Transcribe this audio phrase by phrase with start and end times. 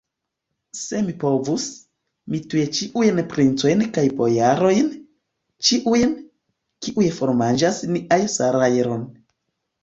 [0.77, 1.65] Se mi povus,
[2.35, 4.89] mi tuj ĉiujn princojn kaj bojarojn,
[5.69, 6.17] ĉiujn,
[6.87, 9.07] kiuj formanĝas nian salajron.